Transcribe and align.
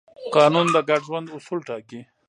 قانون 0.35 0.67
د 0.71 0.77
ګډ 0.89 1.01
ژوند 1.07 1.27
اصول 1.37 1.59
ټاکي. 1.67 1.99